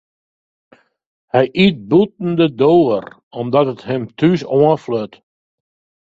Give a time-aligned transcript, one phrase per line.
[1.33, 3.05] Hy yt bûten de doar
[3.39, 5.13] omdat it him thús oanfljocht.